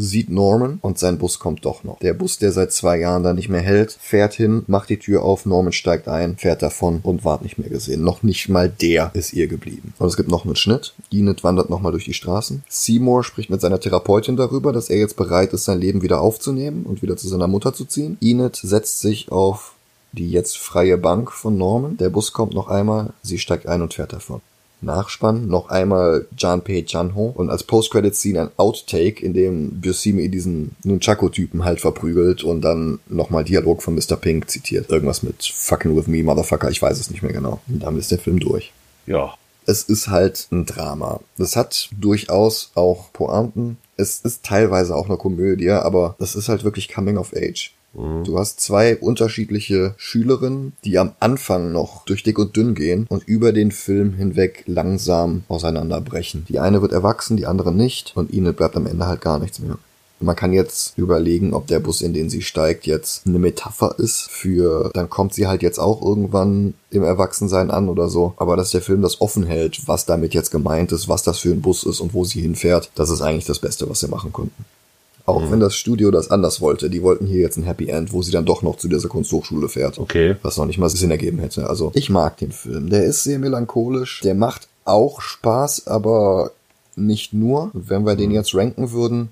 [0.00, 1.98] sieht Norman und sein Bus kommt doch noch.
[1.98, 5.22] Der Bus, der seit zwei Jahren da nicht mehr hält, fährt hin, macht die Tür
[5.22, 8.02] auf, Norman steigt ein, fährt davon und ward nicht mehr gesehen.
[8.02, 9.92] Noch nicht mal der ist ihr geblieben.
[9.98, 10.94] Und es gibt noch einen Schnitt.
[11.12, 12.64] Enid wandert nochmal durch die Straßen.
[12.68, 16.84] Seymour spricht mit seiner Therapeutin darüber, dass er jetzt bereit ist, sein Leben wieder aufzunehmen
[16.84, 18.16] und wieder zu seiner Mutter zu ziehen.
[18.20, 19.74] Enid setzt sich auf
[20.12, 21.96] die jetzt freie Bank von Norman.
[21.96, 24.40] Der Bus kommt noch einmal, sie steigt ein und fährt davon.
[24.82, 31.64] Nachspann noch einmal Janpei Chanho und als Post-Credit-Scene ein Outtake, in dem Buscemi diesen Nunchaku-Typen
[31.64, 34.16] halt verprügelt und dann nochmal Dialog von Mr.
[34.16, 34.90] Pink zitiert.
[34.90, 37.60] Irgendwas mit fucking with me, motherfucker, ich weiß es nicht mehr genau.
[37.68, 38.72] Und damit ist der Film durch.
[39.06, 39.34] ja.
[39.66, 41.20] Es ist halt ein Drama.
[41.38, 43.76] Es hat durchaus auch Pointen.
[43.96, 47.72] Es ist teilweise auch eine Komödie, aber das ist halt wirklich Coming of Age.
[47.92, 53.24] Du hast zwei unterschiedliche Schülerinnen, die am Anfang noch durch dick und dünn gehen und
[53.24, 56.44] über den Film hinweg langsam auseinanderbrechen.
[56.48, 59.58] Die eine wird erwachsen, die andere nicht und ihnen bleibt am Ende halt gar nichts
[59.58, 59.76] mehr.
[60.22, 64.28] Man kann jetzt überlegen, ob der Bus, in den sie steigt, jetzt eine Metapher ist
[64.30, 68.34] für, dann kommt sie halt jetzt auch irgendwann im Erwachsensein an oder so.
[68.36, 71.50] Aber dass der Film das offen hält, was damit jetzt gemeint ist, was das für
[71.50, 74.30] ein Bus ist und wo sie hinfährt, das ist eigentlich das Beste, was sie machen
[74.30, 74.66] konnten.
[75.26, 76.90] Auch wenn das Studio das anders wollte.
[76.90, 79.68] Die wollten hier jetzt ein Happy End, wo sie dann doch noch zu dieser Kunsthochschule
[79.68, 79.98] fährt.
[79.98, 80.36] Okay.
[80.42, 81.68] Was noch nicht mal Sinn ergeben hätte.
[81.68, 82.90] Also, ich mag den Film.
[82.90, 84.20] Der ist sehr melancholisch.
[84.22, 86.52] Der macht auch Spaß, aber
[86.96, 87.70] nicht nur.
[87.72, 89.30] Wenn wir den jetzt ranken würden,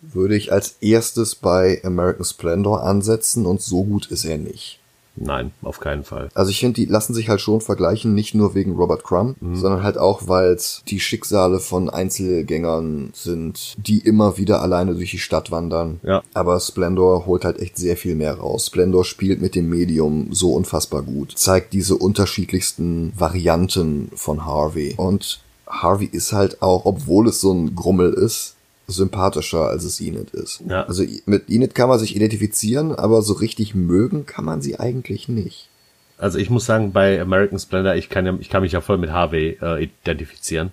[0.00, 4.78] würde ich als erstes bei American Splendor ansetzen und so gut ist er nicht.
[5.16, 6.28] Nein, auf keinen Fall.
[6.34, 9.82] Also ich finde, die lassen sich halt schon vergleichen, nicht nur wegen Robert Crumb, sondern
[9.82, 15.18] halt auch, weil es die Schicksale von Einzelgängern sind, die immer wieder alleine durch die
[15.18, 16.00] Stadt wandern.
[16.02, 16.22] Ja.
[16.34, 18.66] Aber Splendor holt halt echt sehr viel mehr raus.
[18.66, 24.94] Splendor spielt mit dem Medium so unfassbar gut, zeigt diese unterschiedlichsten Varianten von Harvey.
[24.96, 28.53] Und Harvey ist halt auch, obwohl es so ein Grummel ist,
[28.86, 30.62] sympathischer, als es Enid ist.
[30.68, 30.84] Ja.
[30.84, 35.28] Also mit Enid kann man sich identifizieren, aber so richtig mögen kann man sie eigentlich
[35.28, 35.68] nicht.
[36.18, 38.98] Also ich muss sagen, bei American Splendor, ich kann ja, ich kann mich ja voll
[38.98, 40.72] mit Harvey äh, identifizieren.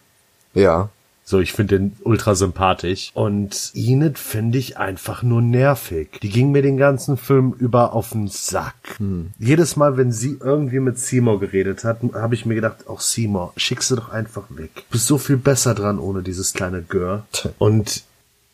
[0.53, 0.89] Ja.
[1.31, 3.11] So, ich finde den ultra sympathisch.
[3.13, 6.19] Und Enid finde ich einfach nur nervig.
[6.21, 8.99] Die ging mir den ganzen Film über auf den Sack.
[9.39, 13.53] Jedes Mal, wenn sie irgendwie mit Seymour geredet hat, habe ich mir gedacht, auch Seymour,
[13.55, 14.71] schick sie doch einfach weg.
[14.75, 17.25] Du bist so viel besser dran ohne dieses kleine Gör.
[17.57, 18.03] Und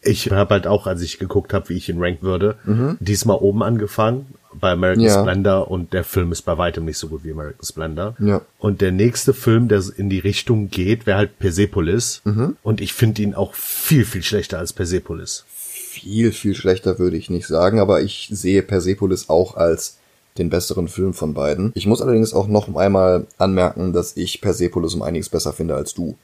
[0.04, 2.58] ich habe halt auch, als ich geguckt habe, wie ich ihn ranken würde,
[3.00, 5.20] diesmal oben angefangen bei American Ja.
[5.22, 8.16] Splendor und der Film ist bei weitem nicht so gut wie American Splendor.
[8.20, 8.42] Ja.
[8.60, 12.22] Und der nächste Film, der in die Richtung geht, wäre halt Persepolis.
[12.64, 15.46] Und ich finde ihn auch viel, viel schlechter als Persepolis.
[15.48, 19.98] Viel, viel schlechter würde ich nicht sagen, aber ich sehe Persepolis auch als
[20.38, 21.72] den besseren Film von beiden.
[21.74, 25.96] Ich muss allerdings auch noch einmal anmerken, dass ich Persepolis um einiges besser finde als
[25.96, 26.16] du.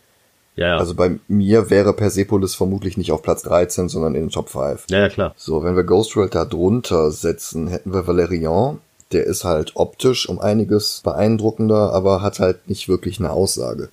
[0.56, 0.78] Ja, ja.
[0.78, 4.86] Also bei mir wäre Persepolis vermutlich nicht auf Platz 13, sondern in den Top 5.
[4.90, 5.34] ja, ja, klar.
[5.38, 8.80] So, wenn wir Ghost World da drunter setzen, hätten wir Valerian.
[9.12, 13.90] Der ist halt optisch um einiges beeindruckender, aber hat halt nicht wirklich eine Aussage.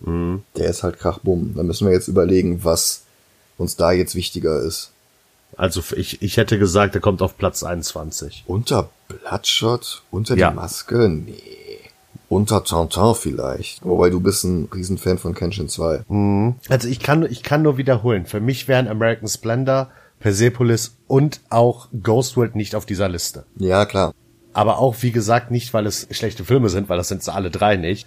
[0.56, 1.52] Der ist halt krachbumm.
[1.56, 3.02] Da müssen wir jetzt überlegen, was
[3.58, 4.92] uns da jetzt wichtiger ist.
[5.56, 8.44] Also ich, ich hätte gesagt, er kommt auf Platz 21.
[8.46, 10.02] Unter Bloodshot?
[10.10, 10.50] Unter Ja.
[10.50, 11.08] die Maske?
[11.10, 11.34] Nee.
[12.30, 13.84] Unter Tintin vielleicht.
[13.84, 16.04] Wobei du bist ein Riesenfan von Kenshin 2.
[16.68, 18.24] Also ich kann, ich kann nur wiederholen.
[18.24, 19.90] Für mich wären American Splendor,
[20.20, 23.46] Persepolis und auch Ghost World nicht auf dieser Liste.
[23.56, 24.14] Ja, klar.
[24.52, 27.50] Aber auch, wie gesagt, nicht, weil es schlechte Filme sind, weil das sind sie alle
[27.50, 28.06] drei nicht.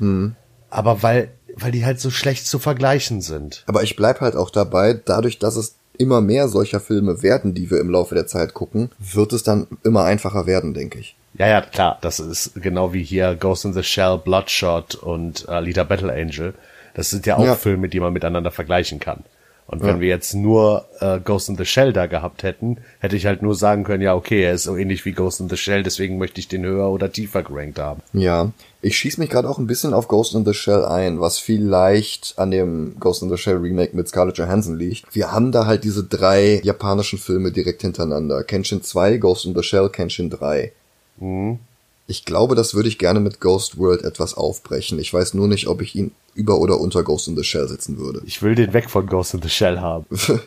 [0.69, 3.65] Aber weil, weil die halt so schlecht zu vergleichen sind.
[3.67, 7.69] Aber ich bleib halt auch dabei, dadurch, dass es immer mehr solcher Filme werden, die
[7.69, 11.17] wir im Laufe der Zeit gucken, wird es dann immer einfacher werden, denke ich.
[11.37, 11.97] Ja, ja, klar.
[12.01, 16.53] Das ist genau wie hier Ghost in the Shell, Bloodshot und äh, Lita Battle Angel.
[16.93, 17.55] Das sind ja auch ja.
[17.55, 19.23] Filme, die man miteinander vergleichen kann.
[19.65, 19.99] Und wenn ja.
[20.01, 23.55] wir jetzt nur äh, Ghost in the Shell da gehabt hätten, hätte ich halt nur
[23.55, 26.39] sagen können, ja, okay, er ist so ähnlich wie Ghost in the Shell, deswegen möchte
[26.39, 28.01] ich den höher oder tiefer gerankt haben.
[28.11, 31.39] Ja, ich schieße mich gerade auch ein bisschen auf Ghost in the Shell ein, was
[31.39, 35.05] vielleicht an dem Ghost in the Shell Remake mit Scarlett Johansson liegt.
[35.15, 38.43] Wir haben da halt diese drei japanischen Filme direkt hintereinander.
[38.43, 40.73] Kenshin 2, Ghost in the Shell, Kenshin 3.
[41.17, 41.59] Mhm.
[42.05, 44.99] Ich glaube, das würde ich gerne mit Ghost World etwas aufbrechen.
[44.99, 47.97] Ich weiß nur nicht, ob ich ihn über oder unter Ghost in the Shell setzen
[47.97, 48.21] würde.
[48.25, 50.05] Ich will den weg von Ghost in the Shell haben.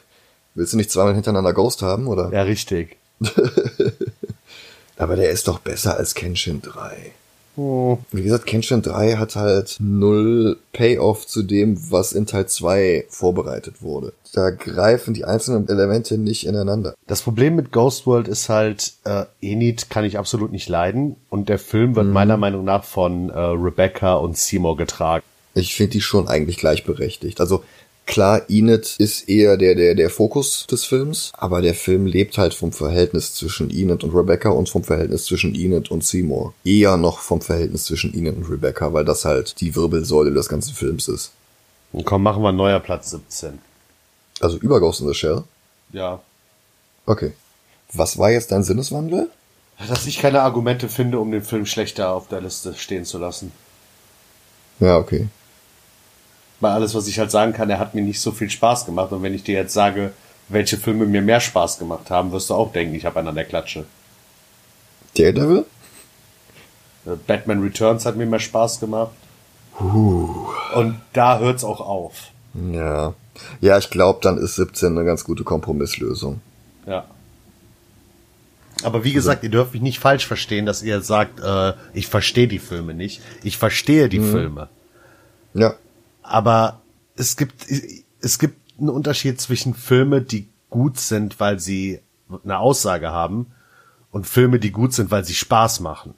[0.55, 2.31] Willst du nicht zweimal hintereinander Ghost haben, oder?
[2.33, 2.97] Ja, richtig.
[4.97, 7.13] Aber der ist doch besser als Kenshin 3.
[7.57, 7.99] Oh.
[8.13, 13.83] Wie gesagt, Kenshin 3 hat halt null Payoff zu dem, was in Teil 2 vorbereitet
[13.83, 14.13] wurde.
[14.35, 16.95] Da greifen die einzelnen Elemente nicht ineinander.
[17.07, 21.49] Das Problem mit Ghost World ist halt, äh, Enid kann ich absolut nicht leiden und
[21.49, 22.13] der Film wird mhm.
[22.13, 25.25] meiner Meinung nach von äh, Rebecca und Seymour getragen.
[25.55, 27.41] Ich finde die schon eigentlich gleichberechtigt.
[27.41, 27.65] Also
[28.07, 32.55] Klar, Enid ist eher der, der, der Fokus des Films, aber der Film lebt halt
[32.55, 36.55] vom Verhältnis zwischen Enid und Rebecca und vom Verhältnis zwischen Enid und Seymour.
[36.65, 40.73] Eher noch vom Verhältnis zwischen Enid und Rebecca, weil das halt die Wirbelsäule des ganzen
[40.73, 41.33] Films ist.
[41.93, 43.59] Und komm, machen wir neuer Platz 17.
[44.41, 45.43] Also über Ghost in the Shell?
[45.93, 46.21] Ja.
[47.07, 47.33] Okay.
[47.93, 49.31] Was war jetzt dein Sinneswandel?
[49.89, 53.51] Dass ich keine Argumente finde, um den Film schlechter auf der Liste stehen zu lassen.
[54.79, 55.29] Ja, okay
[56.61, 59.13] bei alles, was ich halt sagen kann, er hat mir nicht so viel Spaß gemacht.
[59.13, 60.13] Und wenn ich dir jetzt sage,
[60.49, 63.35] welche Filme mir mehr Spaß gemacht haben, wirst du auch denken, ich habe einen an
[63.35, 63.85] der Klatsche.
[65.17, 65.65] Daredevil?
[67.07, 69.13] Äh, Batman Returns hat mir mehr Spaß gemacht.
[69.81, 70.47] Uh.
[70.75, 72.31] Und da hört's auch auf.
[72.73, 73.15] Ja.
[73.61, 76.41] Ja, ich glaube, dann ist 17 eine ganz gute Kompromisslösung.
[76.87, 77.05] Ja.
[78.83, 82.49] Aber wie gesagt, ihr dürft mich nicht falsch verstehen, dass ihr sagt, äh, ich verstehe
[82.49, 83.23] die Filme nicht.
[83.43, 84.31] Ich verstehe die mhm.
[84.31, 84.69] Filme.
[85.55, 85.75] Ja.
[86.27, 86.81] Aber
[87.17, 87.67] es gibt,
[88.21, 92.01] es gibt einen Unterschied zwischen Filme, die gut sind, weil sie
[92.45, 93.47] eine Aussage haben
[94.11, 96.15] und Filme, die gut sind, weil sie Spaß machen.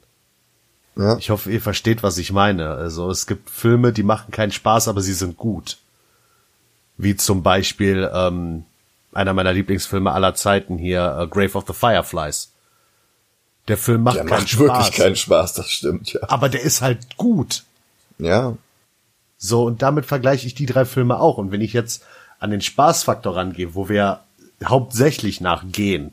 [0.97, 1.17] Ja.
[1.17, 2.71] Ich hoffe, ihr versteht, was ich meine.
[2.71, 5.79] Also es gibt Filme, die machen keinen Spaß, aber sie sind gut.
[6.97, 8.65] Wie zum Beispiel ähm,
[9.13, 12.53] einer meiner Lieblingsfilme aller Zeiten hier, uh, Grave of the Fireflies.
[13.69, 14.61] Der Film macht der keinen macht Spaß.
[14.61, 16.21] wirklich keinen Spaß, das stimmt, ja.
[16.29, 17.65] Aber der ist halt gut.
[18.19, 18.57] Ja.
[19.39, 21.39] So, und damit vergleiche ich die drei Filme auch.
[21.39, 22.05] Und wenn ich jetzt
[22.41, 24.21] an den Spaßfaktor rangehe, wo wir
[24.65, 26.13] hauptsächlich nachgehen,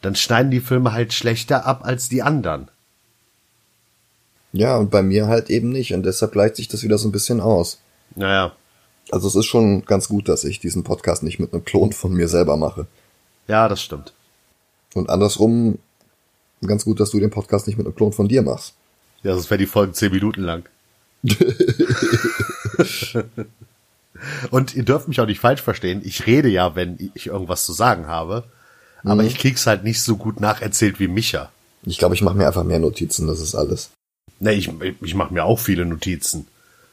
[0.00, 2.68] dann schneiden die Filme halt schlechter ab als die anderen.
[4.52, 5.94] Ja, und bei mir halt eben nicht.
[5.94, 7.80] Und deshalb gleicht sich das wieder so ein bisschen aus.
[8.14, 8.52] Naja.
[9.10, 12.12] Also es ist schon ganz gut, dass ich diesen Podcast nicht mit einem Klon von
[12.12, 12.86] mir selber mache.
[13.48, 14.12] Ja, das stimmt.
[14.94, 15.78] Und andersrum
[16.66, 18.74] ganz gut, dass du den Podcast nicht mit einem Klon von dir machst.
[19.22, 20.68] Ja, sonst wäre die Folge zehn Minuten lang.
[24.50, 26.02] Und ihr dürft mich auch nicht falsch verstehen.
[26.04, 28.44] Ich rede ja, wenn ich irgendwas zu sagen habe.
[29.02, 29.28] Aber mhm.
[29.28, 31.50] ich krieg's halt nicht so gut nacherzählt wie Micha.
[31.82, 33.90] Ich glaube, ich mache mir einfach mehr Notizen, das ist alles.
[34.40, 34.70] Ne, ich,
[35.02, 36.46] ich mache mir auch viele Notizen.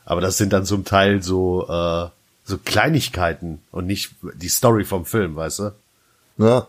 [0.03, 2.09] Aber das sind dann zum Teil so, äh,
[2.43, 5.71] so Kleinigkeiten und nicht die Story vom Film, weißt du?
[6.37, 6.67] Ja.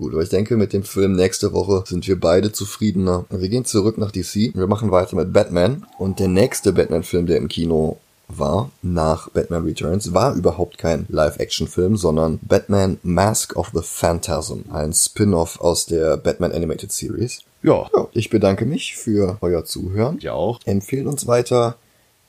[0.00, 3.26] Gut, aber ich denke, mit dem Film nächste Woche sind wir beide zufriedener.
[3.28, 4.54] Wir gehen zurück nach DC.
[4.54, 5.84] Wir machen weiter mit Batman.
[5.98, 11.98] Und der nächste Batman-Film, der im Kino war, nach Batman Returns, war überhaupt kein Live-Action-Film,
[11.98, 17.40] sondern Batman Mask of the Phantasm, ein Spin-off aus der Batman Animated Series.
[17.62, 17.86] Ja.
[17.94, 18.08] ja.
[18.12, 20.18] Ich bedanke mich für euer Zuhören.
[20.20, 20.60] Ja auch.
[20.64, 21.76] Empfehlen uns weiter.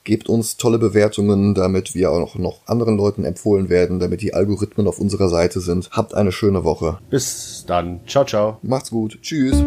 [0.03, 4.87] Gebt uns tolle Bewertungen, damit wir auch noch anderen Leuten empfohlen werden, damit die Algorithmen
[4.87, 5.89] auf unserer Seite sind.
[5.91, 6.97] Habt eine schöne Woche.
[7.09, 8.01] Bis dann.
[8.07, 8.57] Ciao, ciao.
[8.63, 9.19] Macht's gut.
[9.21, 9.63] Tschüss.